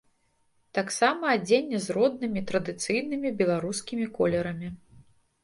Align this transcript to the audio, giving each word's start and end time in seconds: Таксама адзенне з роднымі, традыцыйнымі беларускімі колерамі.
Таксама 0.77 1.33
адзенне 1.33 1.81
з 1.83 1.87
роднымі, 1.97 2.43
традыцыйнымі 2.53 3.33
беларускімі 3.43 4.11
колерамі. 4.19 4.67